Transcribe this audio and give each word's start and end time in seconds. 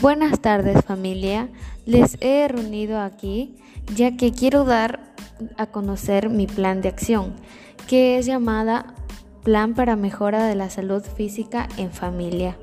Buenas 0.00 0.40
tardes 0.40 0.82
familia, 0.82 1.50
les 1.84 2.16
he 2.22 2.48
reunido 2.48 3.00
aquí 3.00 3.56
ya 3.94 4.16
que 4.16 4.32
quiero 4.32 4.64
dar 4.64 5.12
a 5.58 5.66
conocer 5.66 6.30
mi 6.30 6.46
plan 6.46 6.80
de 6.80 6.88
acción, 6.88 7.34
que 7.86 8.16
es 8.16 8.24
llamada 8.24 8.94
Plan 9.44 9.74
para 9.74 9.96
Mejora 9.96 10.46
de 10.46 10.54
la 10.54 10.70
Salud 10.70 11.02
Física 11.02 11.68
en 11.76 11.92
Familia. 11.92 12.56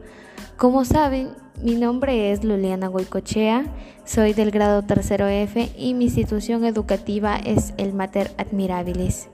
Como 0.57 0.83
saben, 0.83 1.29
mi 1.61 1.75
nombre 1.75 2.31
es 2.31 2.43
Luliana 2.43 2.87
Goicochea, 2.87 3.65
soy 4.03 4.33
del 4.33 4.49
grado 4.49 4.81
tercero 4.81 5.27
F 5.27 5.69
y 5.77 5.93
mi 5.93 6.05
institución 6.05 6.65
educativa 6.65 7.35
es 7.35 7.75
el 7.77 7.93
Mater 7.93 8.31
Admirabilis. 8.39 9.29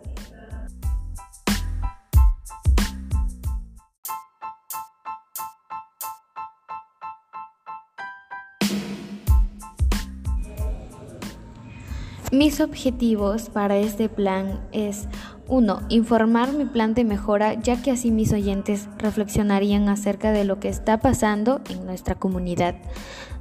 Mis 12.34 12.62
objetivos 12.62 13.52
para 13.52 13.78
este 13.78 14.10
plan 14.10 14.60
es 14.72 15.08
1. 15.50 15.82
Informar 15.90 16.52
mi 16.52 16.66
plan 16.66 16.96
de 16.96 17.04
mejora 17.04 17.54
ya 17.62 17.80
que 17.80 17.92
así 17.92 18.09
mis 18.09 18.34
oyentes 18.34 18.90
reflexionarían 18.98 19.88
acerca 19.88 20.32
de 20.32 20.44
lo 20.44 20.59
que 20.59 20.68
está 20.68 21.00
pasando 21.00 21.62
en 21.70 21.86
nuestra 21.86 22.16
comunidad. 22.16 22.73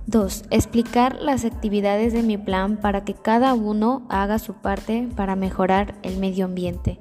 2. 0.09 0.43
Explicar 0.51 1.23
las 1.23 1.47
actividades 1.47 2.13
de 2.13 2.23
mi 2.23 2.37
plan 2.37 2.77
para 2.77 3.03
que 3.03 3.15
cada 3.15 3.55
uno 3.55 4.05
haga 4.11 4.39
su 4.39 4.53
parte 4.53 5.09
para 5.17 5.37
mejorar 5.37 5.95
el 6.03 6.19
medio 6.19 6.45
ambiente. 6.45 7.01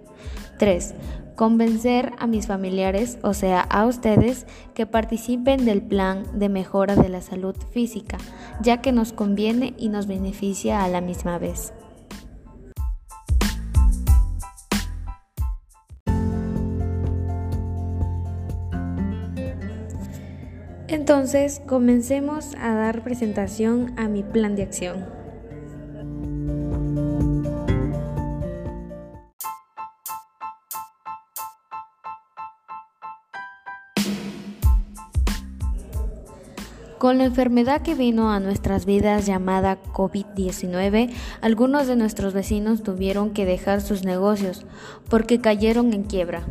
3. 0.59 0.95
Convencer 1.35 2.13
a 2.19 2.25
mis 2.25 2.47
familiares, 2.47 3.17
o 3.21 3.33
sea, 3.33 3.59
a 3.59 3.85
ustedes, 3.85 4.47
que 4.75 4.85
participen 4.85 5.65
del 5.65 5.81
plan 5.81 6.23
de 6.39 6.47
mejora 6.47 6.95
de 6.95 7.09
la 7.09 7.19
salud 7.19 7.55
física, 7.71 8.17
ya 8.61 8.77
que 8.77 8.93
nos 8.93 9.11
conviene 9.11 9.73
y 9.77 9.89
nos 9.89 10.07
beneficia 10.07 10.85
a 10.85 10.87
la 10.87 11.01
misma 11.01 11.37
vez. 11.37 11.73
Entonces, 20.91 21.61
comencemos 21.65 22.53
a 22.59 22.75
dar 22.75 23.01
presentación 23.01 23.97
a 23.97 24.09
mi 24.09 24.23
plan 24.23 24.57
de 24.57 24.63
acción. 24.63 25.05
Con 36.97 37.19
la 37.19 37.23
enfermedad 37.23 37.81
que 37.81 37.95
vino 37.95 38.29
a 38.29 38.41
nuestras 38.41 38.85
vidas 38.85 39.25
llamada 39.25 39.81
COVID-19, 39.93 41.09
algunos 41.39 41.87
de 41.87 41.95
nuestros 41.95 42.33
vecinos 42.33 42.83
tuvieron 42.83 43.31
que 43.31 43.45
dejar 43.45 43.79
sus 43.79 44.03
negocios 44.03 44.65
porque 45.09 45.39
cayeron 45.39 45.93
en 45.93 46.03
quiebra 46.03 46.45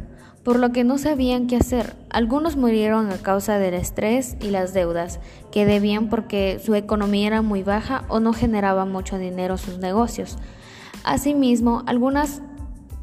por 0.45 0.59
lo 0.59 0.73
que 0.73 0.85
no 0.85 0.99
sabían 0.99 1.47
qué 1.47 1.57
hacer. 1.57 1.95
Algunos 2.09 2.57
murieron 2.57 3.11
a 3.11 3.19
causa 3.19 3.59
del 3.59 3.75
estrés 3.75 4.37
y 4.41 4.51
las 4.51 4.73
deudas 4.73 5.21
que 5.53 5.67
debían 5.67 6.09
porque 6.09 6.61
su 6.65 6.75
economía 6.75 7.27
era 7.27 7.43
muy 7.43 7.63
baja 7.63 8.05
o 8.09 8.21
no 8.21 8.33
generaba 8.33 8.85
mucho 8.85 9.19
dinero 9.19 9.59
sus 9.59 9.79
negocios. 9.79 10.39
Asimismo, 11.05 11.83
algunas 11.87 12.43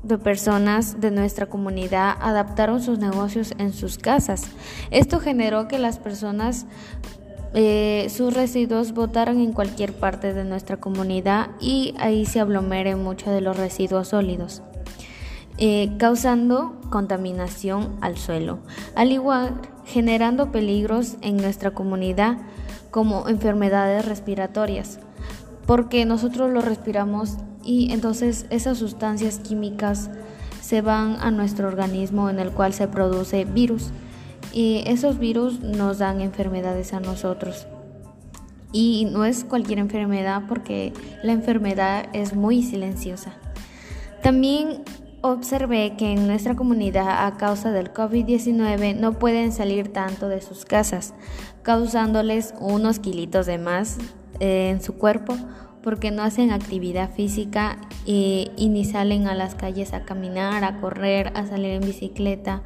de 0.03 0.17
personas 0.17 1.01
de 1.01 1.11
nuestra 1.11 1.47
comunidad 1.47 2.15
adaptaron 2.21 2.81
sus 2.81 2.99
negocios 2.99 3.53
en 3.57 3.73
sus 3.73 3.97
casas. 3.97 4.43
Esto 4.89 5.19
generó 5.19 5.67
que 5.67 5.79
las 5.79 5.99
personas 5.99 6.65
eh, 7.53 8.07
sus 8.09 8.33
residuos 8.33 8.93
botaran 8.93 9.39
en 9.39 9.53
cualquier 9.53 9.93
parte 9.93 10.33
de 10.33 10.43
nuestra 10.43 10.77
comunidad 10.77 11.49
y 11.59 11.93
ahí 11.97 12.25
se 12.25 12.39
aglomere 12.39 12.95
mucho 12.95 13.31
de 13.31 13.41
los 13.41 13.57
residuos 13.57 14.09
sólidos. 14.09 14.61
Eh, 15.59 15.93
causando 15.97 16.79
contaminación 16.91 17.97
al 18.01 18.15
suelo, 18.17 18.59
al 18.93 19.11
igual 19.11 19.59
generando 19.85 20.51
peligros 20.51 21.15
en 21.21 21.37
nuestra 21.37 21.71
comunidad 21.71 22.37
como 22.91 23.27
enfermedades 23.27 24.05
respiratorias, 24.05 24.99
porque 25.65 26.05
nosotros 26.05 26.51
lo 26.51 26.61
respiramos 26.61 27.37
y 27.63 27.91
entonces 27.91 28.45
esas 28.51 28.77
sustancias 28.77 29.39
químicas 29.39 30.11
se 30.61 30.81
van 30.81 31.17
a 31.21 31.31
nuestro 31.31 31.67
organismo 31.67 32.29
en 32.29 32.37
el 32.37 32.51
cual 32.51 32.73
se 32.73 32.87
produce 32.87 33.45
virus 33.45 33.89
y 34.53 34.83
esos 34.85 35.17
virus 35.17 35.61
nos 35.61 35.97
dan 35.97 36.21
enfermedades 36.21 36.93
a 36.93 36.99
nosotros. 36.99 37.65
Y 38.71 39.07
no 39.11 39.25
es 39.25 39.43
cualquier 39.43 39.79
enfermedad 39.79 40.43
porque 40.47 40.93
la 41.23 41.31
enfermedad 41.31 42.09
es 42.13 42.35
muy 42.35 42.61
silenciosa. 42.61 43.33
También 44.21 44.83
Observé 45.27 45.97
que 45.97 46.13
en 46.13 46.25
nuestra 46.25 46.55
comunidad 46.55 47.25
a 47.25 47.35
causa 47.35 47.71
del 47.71 47.91
COVID-19 47.91 48.95
no 48.95 49.19
pueden 49.19 49.51
salir 49.51 49.91
tanto 49.91 50.29
de 50.29 50.39
sus 50.39 50.63
casas, 50.63 51.13
causándoles 51.63 52.53
unos 52.61 52.99
kilitos 52.99 53.45
de 53.45 53.57
más 53.57 53.97
eh, 54.39 54.69
en 54.69 54.81
su 54.81 54.97
cuerpo 54.97 55.35
porque 55.83 56.11
no 56.11 56.23
hacen 56.23 56.51
actividad 56.51 57.11
física 57.11 57.77
y, 58.05 58.49
ni 58.57 58.85
salen 58.85 59.27
a 59.27 59.35
las 59.35 59.55
calles 59.55 59.93
a 59.93 60.05
caminar, 60.05 60.63
a 60.63 60.79
correr, 60.79 61.33
a 61.35 61.45
salir 61.45 61.71
en 61.71 61.81
bicicleta, 61.81 62.63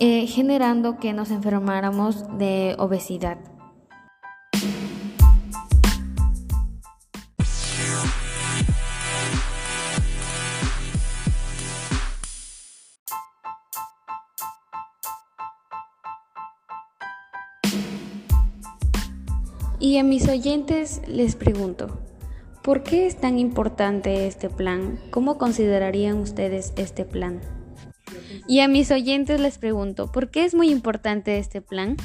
eh, 0.00 0.26
generando 0.26 0.98
que 0.98 1.12
nos 1.12 1.30
enfermáramos 1.30 2.26
de 2.38 2.74
obesidad. 2.78 3.38
Y 19.78 19.98
a 19.98 20.02
mis 20.02 20.26
oyentes 20.26 21.02
les 21.06 21.36
pregunto, 21.36 22.00
¿por 22.62 22.82
qué 22.82 23.06
es 23.06 23.16
tan 23.16 23.38
importante 23.38 24.26
este 24.26 24.48
plan? 24.48 24.98
¿Cómo 25.10 25.36
considerarían 25.36 26.16
ustedes 26.16 26.72
este 26.76 27.04
plan? 27.04 27.42
Y 28.48 28.60
a 28.60 28.68
mis 28.68 28.90
oyentes 28.90 29.38
les 29.38 29.58
pregunto, 29.58 30.10
¿por 30.10 30.30
qué 30.30 30.46
es 30.46 30.54
muy 30.54 30.70
importante 30.70 31.38
este 31.38 31.60
plan? 31.60 31.96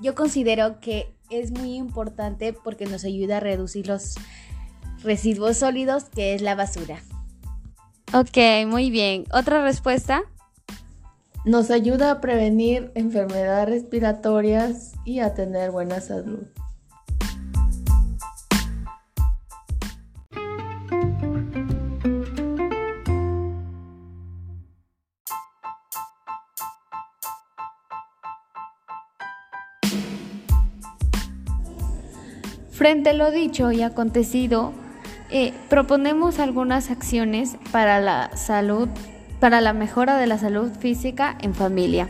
Yo 0.00 0.14
considero 0.14 0.80
que 0.80 1.14
es 1.28 1.50
muy 1.50 1.74
importante 1.74 2.54
porque 2.54 2.86
nos 2.86 3.04
ayuda 3.04 3.36
a 3.36 3.40
reducir 3.40 3.86
los 3.86 4.14
residuos 5.02 5.58
sólidos, 5.58 6.04
que 6.04 6.34
es 6.34 6.40
la 6.40 6.54
basura. 6.54 7.02
Ok, 8.14 8.66
muy 8.66 8.90
bien. 8.90 9.24
¿Otra 9.32 9.62
respuesta? 9.62 10.22
Nos 11.44 11.70
ayuda 11.70 12.12
a 12.12 12.20
prevenir 12.20 12.92
enfermedades 12.94 13.68
respiratorias 13.68 14.92
y 15.04 15.18
a 15.18 15.34
tener 15.34 15.70
buena 15.70 16.00
salud. 16.00 16.46
Frente 32.82 33.10
a 33.10 33.12
lo 33.12 33.30
dicho 33.30 33.70
y 33.70 33.80
acontecido, 33.82 34.72
eh, 35.30 35.54
proponemos 35.68 36.40
algunas 36.40 36.90
acciones 36.90 37.56
para 37.70 38.00
la 38.00 38.36
salud, 38.36 38.88
para 39.38 39.60
la 39.60 39.72
mejora 39.72 40.16
de 40.16 40.26
la 40.26 40.36
salud 40.36 40.72
física 40.80 41.38
en 41.42 41.54
familia. 41.54 42.08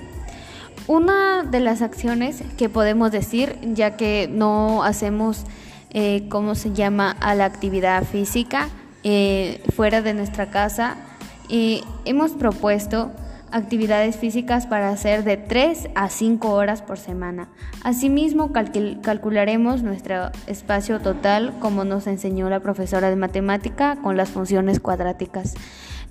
Una 0.86 1.42
de 1.42 1.60
las 1.60 1.82
acciones 1.82 2.42
que 2.56 2.70
podemos 2.70 3.12
decir, 3.12 3.58
ya 3.74 3.98
que 3.98 4.30
no 4.32 4.82
hacemos, 4.82 5.44
eh, 5.90 6.26
¿cómo 6.30 6.54
se 6.54 6.72
llama?, 6.72 7.18
a 7.20 7.34
la 7.34 7.44
actividad 7.44 8.04
física 8.04 8.70
eh, 9.04 9.62
fuera 9.76 10.00
de 10.00 10.14
nuestra 10.14 10.46
casa, 10.46 10.96
hemos 11.50 12.30
propuesto 12.30 13.10
actividades 13.52 14.16
físicas 14.16 14.66
para 14.66 14.88
hacer 14.88 15.24
de 15.24 15.36
3 15.36 15.90
a 15.94 16.08
5 16.08 16.50
horas 16.50 16.82
por 16.82 16.98
semana. 16.98 17.48
Asimismo, 17.84 18.52
calcularemos 18.52 19.82
nuestro 19.82 20.30
espacio 20.46 21.00
total 21.00 21.54
como 21.60 21.84
nos 21.84 22.06
enseñó 22.06 22.48
la 22.50 22.60
profesora 22.60 23.10
de 23.10 23.16
matemática 23.16 23.96
con 23.96 24.16
las 24.16 24.30
funciones 24.30 24.80
cuadráticas. 24.80 25.54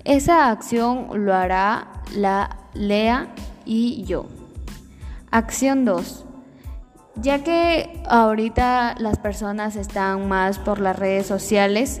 Esa 0.04 0.50
acción 0.50 1.08
lo 1.24 1.34
hará 1.34 1.88
la 2.14 2.56
Lea 2.74 3.28
y 3.64 4.04
yo. 4.04 4.26
Acción 5.30 5.84
2. 5.84 6.26
Ya 7.16 7.44
que 7.44 8.02
ahorita 8.08 8.94
las 8.98 9.18
personas 9.18 9.76
están 9.76 10.28
más 10.28 10.58
por 10.58 10.80
las 10.80 10.98
redes 10.98 11.26
sociales, 11.26 12.00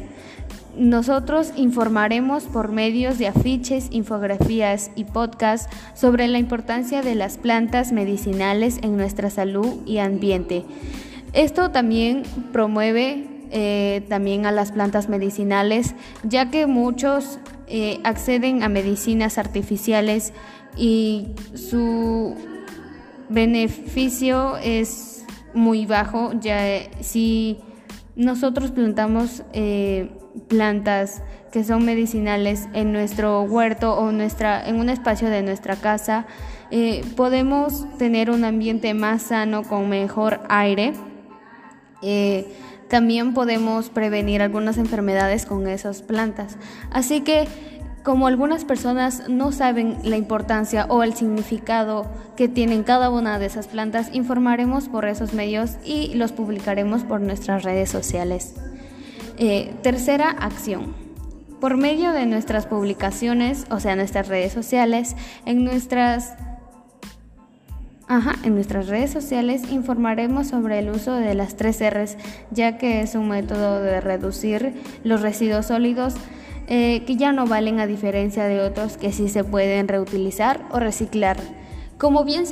nosotros 0.76 1.52
informaremos 1.56 2.44
por 2.44 2.72
medios 2.72 3.18
de 3.18 3.28
afiches, 3.28 3.88
infografías 3.90 4.90
y 4.96 5.04
podcasts 5.04 5.68
sobre 5.94 6.28
la 6.28 6.38
importancia 6.38 7.02
de 7.02 7.14
las 7.14 7.36
plantas 7.36 7.92
medicinales 7.92 8.78
en 8.82 8.96
nuestra 8.96 9.30
salud 9.30 9.80
y 9.86 9.98
ambiente. 9.98 10.64
Esto 11.32 11.70
también 11.70 12.22
promueve 12.52 13.26
eh, 13.50 14.02
también 14.08 14.46
a 14.46 14.52
las 14.52 14.72
plantas 14.72 15.08
medicinales, 15.08 15.94
ya 16.22 16.50
que 16.50 16.66
muchos 16.66 17.38
eh, 17.66 18.00
acceden 18.04 18.62
a 18.62 18.68
medicinas 18.68 19.38
artificiales 19.38 20.32
y 20.76 21.28
su 21.54 22.34
beneficio 23.28 24.56
es 24.56 25.24
muy 25.54 25.86
bajo, 25.86 26.32
ya 26.40 26.80
si 27.00 27.58
nosotros 28.16 28.70
plantamos 28.70 29.42
eh, 29.52 30.10
plantas 30.48 31.22
que 31.52 31.64
son 31.64 31.84
medicinales 31.84 32.68
en 32.72 32.92
nuestro 32.92 33.42
huerto 33.42 33.94
o 33.94 34.12
nuestra, 34.12 34.66
en 34.66 34.76
un 34.76 34.88
espacio 34.88 35.28
de 35.28 35.42
nuestra 35.42 35.76
casa, 35.76 36.26
eh, 36.70 37.04
podemos 37.16 37.86
tener 37.98 38.30
un 38.30 38.44
ambiente 38.44 38.94
más 38.94 39.22
sano 39.22 39.62
con 39.62 39.88
mejor 39.90 40.40
aire. 40.48 40.94
Eh, 42.00 42.46
también 42.88 43.34
podemos 43.34 43.90
prevenir 43.90 44.42
algunas 44.42 44.78
enfermedades 44.78 45.46
con 45.46 45.66
esas 45.66 46.02
plantas. 46.02 46.56
Así 46.90 47.20
que 47.20 47.46
como 48.02 48.26
algunas 48.26 48.64
personas 48.64 49.28
no 49.28 49.52
saben 49.52 49.98
la 50.02 50.16
importancia 50.16 50.86
o 50.88 51.02
el 51.02 51.14
significado 51.14 52.06
que 52.36 52.48
tienen 52.48 52.82
cada 52.82 53.10
una 53.10 53.38
de 53.38 53.46
esas 53.46 53.68
plantas, 53.68 54.10
informaremos 54.12 54.88
por 54.88 55.06
esos 55.06 55.32
medios 55.34 55.76
y 55.84 56.14
los 56.14 56.32
publicaremos 56.32 57.04
por 57.04 57.20
nuestras 57.20 57.62
redes 57.62 57.90
sociales. 57.90 58.54
Eh, 59.38 59.74
tercera 59.82 60.30
acción. 60.30 60.94
Por 61.60 61.76
medio 61.76 62.12
de 62.12 62.26
nuestras 62.26 62.66
publicaciones, 62.66 63.66
o 63.70 63.78
sea, 63.78 63.94
nuestras 63.94 64.26
redes 64.28 64.52
sociales, 64.52 65.16
en 65.46 65.64
nuestras 65.64 66.34
en 68.44 68.54
nuestras 68.54 68.88
redes 68.88 69.10
sociales 69.10 69.62
informaremos 69.72 70.48
sobre 70.48 70.80
el 70.80 70.90
uso 70.90 71.14
de 71.14 71.34
las 71.34 71.56
tres 71.56 71.80
R's, 71.80 72.18
ya 72.50 72.76
que 72.76 73.00
es 73.00 73.14
un 73.14 73.28
método 73.30 73.80
de 73.80 74.02
reducir 74.02 74.74
los 75.02 75.22
residuos 75.22 75.66
sólidos 75.66 76.16
eh, 76.74 77.04
que 77.06 77.16
ya 77.16 77.32
no 77.32 77.46
valen 77.46 77.80
a 77.80 77.86
diferencia 77.86 78.44
de 78.44 78.60
otros 78.60 78.96
que 78.96 79.12
sí 79.12 79.28
se 79.28 79.44
pueden 79.44 79.88
reutilizar 79.88 80.64
o 80.70 80.78
reciclar. 80.78 81.36
Como 81.98 82.24
bien, 82.24 82.46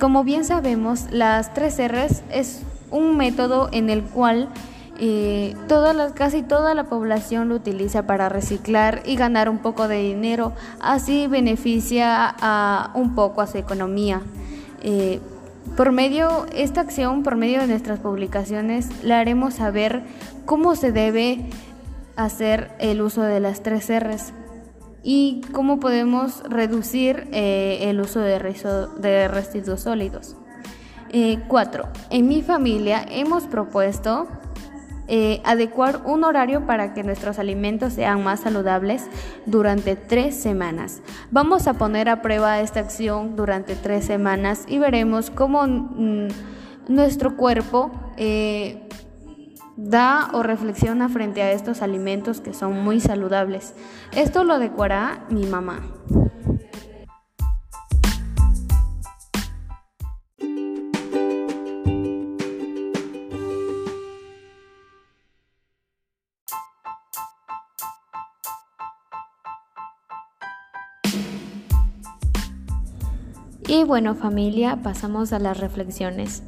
como 0.00 0.24
bien 0.24 0.44
sabemos, 0.44 1.06
las 1.12 1.54
tres 1.54 1.78
R's 1.78 2.24
es 2.32 2.62
un 2.90 3.16
método 3.16 3.68
en 3.70 3.90
el 3.90 4.02
cual 4.02 4.48
eh, 4.98 5.54
casi 6.16 6.42
toda 6.42 6.74
la 6.74 6.88
población 6.88 7.50
lo 7.50 7.54
utiliza 7.54 8.08
para 8.08 8.28
reciclar 8.28 9.04
y 9.06 9.14
ganar 9.14 9.48
un 9.48 9.58
poco 9.58 9.86
de 9.86 10.02
dinero, 10.02 10.52
así 10.80 11.28
beneficia 11.28 12.34
a, 12.40 12.90
un 12.94 13.14
poco 13.14 13.40
a 13.40 13.46
su 13.46 13.56
economía. 13.58 14.20
Eh, 14.82 15.20
por 15.76 15.92
medio, 15.92 16.46
esta 16.52 16.80
acción, 16.80 17.22
por 17.22 17.36
medio 17.36 17.60
de 17.60 17.68
nuestras 17.68 18.00
publicaciones, 18.00 18.88
le 19.04 19.14
haremos 19.14 19.54
saber 19.54 20.02
cómo 20.44 20.74
se 20.74 20.90
debe 20.90 21.46
hacer 22.18 22.72
el 22.78 23.00
uso 23.00 23.22
de 23.22 23.40
las 23.40 23.62
tres 23.62 23.88
R's 23.88 24.34
y 25.02 25.40
cómo 25.52 25.80
podemos 25.80 26.42
reducir 26.42 27.28
eh, 27.32 27.78
el 27.82 28.00
uso 28.00 28.20
de, 28.20 28.38
residuos 29.28 29.80
sólidos. 29.80 30.36
4. 31.48 31.88
en 32.10 32.28
mi 32.28 32.42
familia 32.42 33.02
hemos 33.08 33.44
propuesto 33.44 34.28
eh, 35.06 35.40
adecuar 35.44 36.02
un 36.04 36.22
horario 36.22 36.66
para 36.66 36.92
que 36.92 37.02
nuestros 37.02 37.38
alimentos 37.38 37.94
sean 37.94 38.22
más 38.22 38.40
saludables 38.40 39.06
durante 39.46 39.96
tres 39.96 40.34
semanas. 40.34 41.00
Vamos 41.30 41.66
a 41.66 41.74
poner 41.74 42.10
a 42.10 42.20
prueba 42.20 42.60
esta 42.60 42.80
acción 42.80 43.34
durante 43.34 43.74
tres 43.74 44.04
semanas 44.04 44.64
y 44.68 44.76
veremos 44.78 45.30
cómo 45.30 45.66
mm, 45.66 46.28
nuestro 46.88 47.36
cuerpo 47.36 47.90
eh, 48.18 48.87
da 49.78 50.28
o 50.34 50.42
reflexiona 50.42 51.08
frente 51.08 51.40
a 51.40 51.52
estos 51.52 51.82
alimentos 51.82 52.40
que 52.40 52.52
son 52.52 52.82
muy 52.82 52.98
saludables. 53.00 53.74
Esto 54.12 54.42
lo 54.42 54.54
adecuará 54.54 55.24
mi 55.30 55.46
mamá. 55.46 55.80
Y 73.68 73.84
bueno 73.84 74.16
familia, 74.16 74.80
pasamos 74.82 75.32
a 75.32 75.38
las 75.38 75.60
reflexiones. 75.60 76.42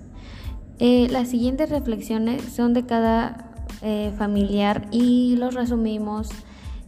Eh, 0.81 1.09
las 1.11 1.29
siguientes 1.29 1.69
reflexiones 1.69 2.43
son 2.43 2.73
de 2.73 2.87
cada 2.87 3.51
eh, 3.83 4.13
familiar 4.17 4.89
y 4.91 5.37
los 5.37 5.55
resumimos 5.55 6.31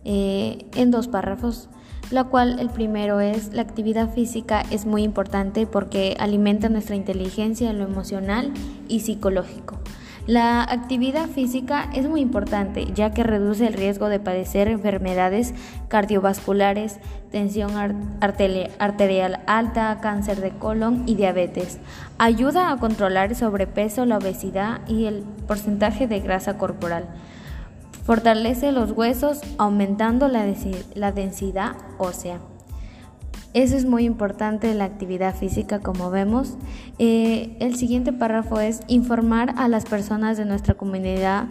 eh, 0.07 0.65
en 0.75 0.91
dos 0.91 1.09
párrafos, 1.09 1.69
la 2.11 2.25
cual 2.25 2.59
el 2.59 2.71
primero 2.71 3.21
es 3.21 3.53
la 3.53 3.61
actividad 3.61 4.13
física 4.13 4.63
es 4.71 4.87
muy 4.87 5.03
importante 5.03 5.67
porque 5.67 6.17
alimenta 6.19 6.71
nuestra 6.71 6.97
inteligencia, 6.97 7.73
lo 7.75 7.85
emocional 7.85 8.51
y 8.89 9.01
psicológico. 9.01 9.79
La 10.27 10.63
actividad 10.63 11.27
física 11.27 11.91
es 11.95 12.09
muy 12.09 12.21
importante 12.21 12.87
ya 12.95 13.11
que 13.11 13.25
reduce 13.25 13.67
el 13.67 13.73
riesgo 13.73 14.09
de 14.09 14.21
padecer 14.21 14.69
enfermedades 14.69 15.53
cardiovasculares, 15.89 17.01
tensión 17.33 17.73
arterial 18.21 19.41
alta, 19.49 19.99
cáncer 20.01 20.41
de 20.41 20.51
colon 20.51 21.03
y 21.07 21.17
diabetes. 21.17 21.81
Ayuda 22.19 22.71
a 22.71 22.77
controlar 22.77 23.31
el 23.31 23.37
sobrepeso, 23.37 24.05
la 24.05 24.19
obesidad 24.19 24.87
y 24.87 25.07
el 25.07 25.25
porcentaje 25.49 26.07
de 26.07 26.21
grasa 26.21 26.57
corporal. 26.57 27.07
Fortalece 28.05 28.71
los 28.71 28.93
huesos 28.93 29.41
aumentando 29.59 30.29
la, 30.29 30.45
densidad 31.13 31.77
ósea. 31.99 32.39
Eso 33.55 33.77
es 33.77 33.85
muy 33.85 34.05
importante 34.05 34.73
la 34.75 34.85
actividad 34.85 35.35
física, 35.35 35.81
como 35.81 36.11
vemos. 36.11 36.57
Eh, 36.99 37.55
el 37.61 37.77
siguiente 37.77 38.13
párrafo 38.13 38.61
es 38.61 38.81
informar 38.89 39.55
a 39.59 39.69
las 39.69 39.85
personas 39.85 40.39
de 40.39 40.47
nuestra 40.47 40.75
comunidad 40.75 41.49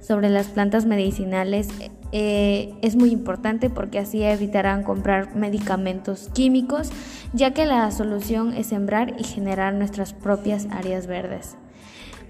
sobre 0.00 0.30
las 0.30 0.46
plantas 0.46 0.86
medicinales. 0.86 1.68
Eh, 2.12 2.74
es 2.80 2.96
muy 2.96 3.10
importante 3.10 3.68
porque 3.68 3.98
así 3.98 4.22
evitarán 4.22 4.84
comprar 4.84 5.34
medicamentos 5.36 6.30
químicos, 6.32 6.90
ya 7.34 7.52
que 7.52 7.66
la 7.66 7.90
solución 7.90 8.54
es 8.54 8.68
sembrar 8.68 9.14
y 9.18 9.24
generar 9.24 9.74
nuestras 9.74 10.14
propias 10.14 10.66
áreas 10.70 11.06
verdes. 11.06 11.56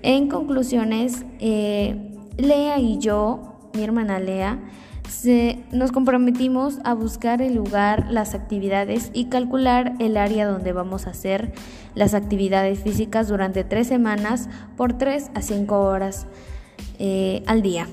En 0.02 0.28
conclusiones, 0.28 1.24
eh, 1.38 2.10
Lea 2.36 2.78
y 2.78 2.98
yo, 2.98 3.70
mi 3.74 3.84
hermana 3.84 4.18
Lea, 4.18 4.58
nos 5.72 5.92
comprometimos 5.92 6.78
a 6.84 6.94
buscar 6.94 7.40
el 7.40 7.54
lugar, 7.54 8.10
las 8.10 8.34
actividades 8.34 9.10
y 9.14 9.26
calcular 9.26 9.94
el 9.98 10.16
área 10.16 10.46
donde 10.46 10.72
vamos 10.72 11.06
a 11.06 11.10
hacer 11.10 11.52
las 11.94 12.14
actividades 12.14 12.80
físicas 12.80 13.28
durante 13.28 13.64
tres 13.64 13.86
semanas 13.86 14.48
por 14.76 14.98
tres 14.98 15.30
a 15.34 15.40
cinco 15.40 15.80
horas 15.80 16.26
eh, 16.98 17.42
al 17.46 17.62
día. 17.62 17.88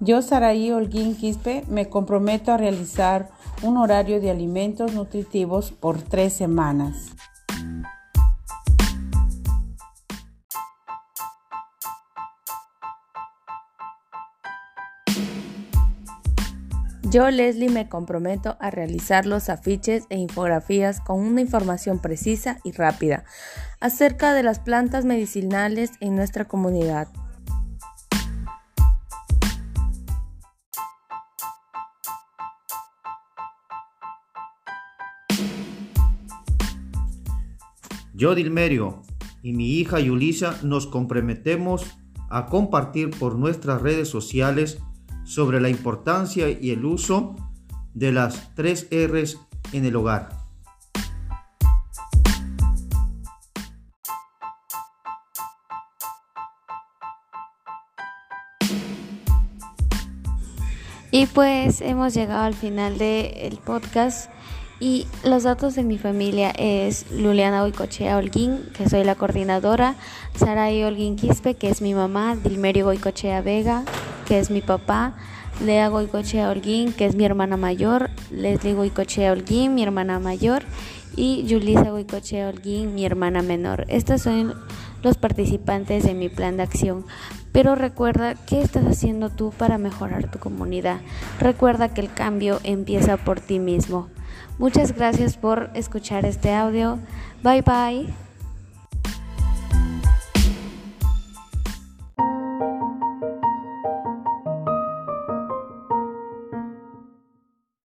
Yo, 0.00 0.22
Saraí 0.22 0.70
Holguín 0.70 1.16
Quispe, 1.16 1.64
me 1.68 1.88
comprometo 1.88 2.52
a 2.52 2.56
realizar 2.56 3.28
un 3.62 3.76
horario 3.76 4.20
de 4.20 4.30
alimentos 4.30 4.92
nutritivos 4.92 5.72
por 5.72 6.00
tres 6.00 6.32
semanas. 6.32 7.14
Yo, 17.10 17.30
Leslie, 17.30 17.70
me 17.70 17.88
comprometo 17.88 18.58
a 18.60 18.70
realizar 18.70 19.24
los 19.24 19.48
afiches 19.48 20.04
e 20.10 20.18
infografías 20.18 21.00
con 21.00 21.20
una 21.20 21.40
información 21.40 22.00
precisa 22.00 22.58
y 22.64 22.72
rápida 22.72 23.24
acerca 23.80 24.34
de 24.34 24.42
las 24.42 24.58
plantas 24.58 25.06
medicinales 25.06 25.92
en 26.00 26.16
nuestra 26.16 26.44
comunidad. 26.44 27.08
Yo, 38.18 38.34
Dilmerio, 38.34 39.02
y 39.44 39.52
mi 39.52 39.74
hija 39.74 40.00
Yulisa 40.00 40.58
nos 40.64 40.88
comprometemos 40.88 41.86
a 42.28 42.46
compartir 42.46 43.10
por 43.10 43.38
nuestras 43.38 43.80
redes 43.80 44.08
sociales 44.08 44.80
sobre 45.24 45.60
la 45.60 45.68
importancia 45.68 46.50
y 46.50 46.72
el 46.72 46.84
uso 46.84 47.36
de 47.94 48.10
las 48.10 48.56
tres 48.56 48.88
R's 48.90 49.38
en 49.72 49.84
el 49.84 49.94
hogar. 49.94 50.30
Y 61.12 61.26
pues 61.26 61.80
hemos 61.82 62.14
llegado 62.14 62.42
al 62.42 62.54
final 62.54 62.98
del 62.98 63.58
podcast. 63.58 64.28
Y 64.80 65.06
los 65.24 65.42
datos 65.42 65.74
de 65.74 65.82
mi 65.82 65.98
familia 65.98 66.50
es 66.50 67.10
Luliana 67.10 67.62
Goicochea 67.62 68.16
Holguín, 68.16 68.60
que 68.76 68.88
soy 68.88 69.02
la 69.02 69.16
coordinadora, 69.16 69.96
Saray 70.36 70.84
Holguín 70.84 71.16
Quispe, 71.16 71.54
que 71.54 71.68
es 71.68 71.82
mi 71.82 71.94
mamá, 71.94 72.36
Dilmerio 72.36 72.84
Goicochea 72.84 73.40
Vega, 73.40 73.82
que 74.26 74.38
es 74.38 74.50
mi 74.50 74.60
papá, 74.60 75.14
Lea 75.64 75.88
Goicochea 75.88 76.48
Holguín, 76.48 76.92
que 76.92 77.06
es 77.06 77.16
mi 77.16 77.24
hermana 77.24 77.56
mayor, 77.56 78.10
Leslie 78.30 78.74
Goicochea 78.74 79.32
Holguín, 79.32 79.74
mi 79.74 79.82
hermana 79.82 80.20
mayor, 80.20 80.62
y 81.16 81.42
Yulisa 81.46 81.90
Goicochea 81.90 82.48
Holguín, 82.48 82.94
mi 82.94 83.04
hermana 83.04 83.42
menor. 83.42 83.84
Estos 83.88 84.22
son 84.22 84.54
los 85.02 85.16
participantes 85.16 86.04
de 86.04 86.14
mi 86.14 86.28
plan 86.28 86.56
de 86.56 86.62
acción. 86.62 87.04
Pero 87.50 87.74
recuerda 87.74 88.34
qué 88.34 88.60
estás 88.60 88.84
haciendo 88.84 89.30
tú 89.30 89.52
para 89.56 89.78
mejorar 89.78 90.30
tu 90.30 90.38
comunidad. 90.38 91.00
Recuerda 91.40 91.92
que 91.92 92.00
el 92.00 92.12
cambio 92.12 92.60
empieza 92.62 93.16
por 93.16 93.40
ti 93.40 93.58
mismo. 93.58 94.08
Muchas 94.58 94.94
gracias 94.94 95.36
por 95.36 95.70
escuchar 95.74 96.24
este 96.24 96.52
audio. 96.52 96.98
Bye 97.42 97.62
bye. 97.62 98.27